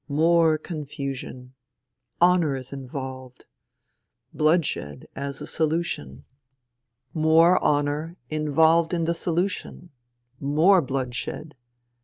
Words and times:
More 0.09 0.57
confusion. 0.57 1.53
Honour 2.19 2.55
is 2.55 2.73
involved. 2.73 3.45
Bloodshed 4.33 5.07
as 5.15 5.43
a 5.43 5.45
solution. 5.45 6.25
More 7.13 7.59
100 7.59 7.59
FUTILITY 7.61 7.67
honour 7.67 8.17
involved 8.31 8.93
in 8.95 9.05
the 9.05 9.13
solution. 9.13 9.91
More 10.39 10.81
bloodshed. 10.81 11.53